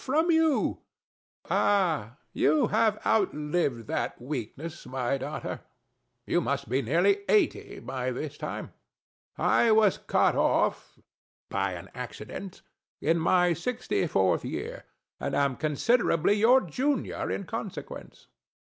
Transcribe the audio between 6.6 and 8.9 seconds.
be nearly 80 by this time.